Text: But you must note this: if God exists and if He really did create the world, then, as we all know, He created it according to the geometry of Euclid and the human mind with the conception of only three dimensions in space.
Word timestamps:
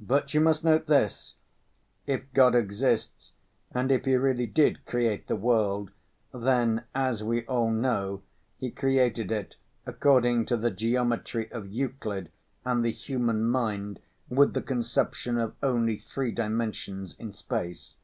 But 0.00 0.34
you 0.34 0.40
must 0.40 0.64
note 0.64 0.86
this: 0.88 1.36
if 2.04 2.22
God 2.32 2.56
exists 2.56 3.34
and 3.70 3.92
if 3.92 4.04
He 4.04 4.16
really 4.16 4.46
did 4.48 4.84
create 4.84 5.28
the 5.28 5.36
world, 5.36 5.92
then, 6.34 6.82
as 6.92 7.22
we 7.22 7.46
all 7.46 7.70
know, 7.70 8.20
He 8.58 8.72
created 8.72 9.30
it 9.30 9.54
according 9.86 10.46
to 10.46 10.56
the 10.56 10.72
geometry 10.72 11.48
of 11.52 11.68
Euclid 11.70 12.32
and 12.64 12.84
the 12.84 12.90
human 12.90 13.44
mind 13.44 14.00
with 14.28 14.54
the 14.54 14.60
conception 14.62 15.38
of 15.38 15.54
only 15.62 15.98
three 15.98 16.32
dimensions 16.32 17.14
in 17.20 17.32
space. 17.32 17.94